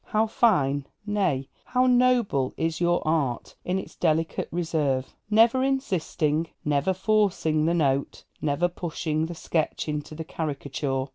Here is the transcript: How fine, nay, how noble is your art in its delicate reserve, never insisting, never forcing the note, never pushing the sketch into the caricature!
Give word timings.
How 0.05 0.25
fine, 0.25 0.87
nay, 1.05 1.47
how 1.63 1.85
noble 1.85 2.55
is 2.57 2.81
your 2.81 3.07
art 3.07 3.53
in 3.63 3.77
its 3.77 3.95
delicate 3.95 4.47
reserve, 4.51 5.15
never 5.29 5.63
insisting, 5.63 6.47
never 6.65 6.91
forcing 6.91 7.65
the 7.67 7.75
note, 7.75 8.23
never 8.41 8.67
pushing 8.67 9.27
the 9.27 9.35
sketch 9.35 9.87
into 9.87 10.15
the 10.15 10.23
caricature! 10.25 11.05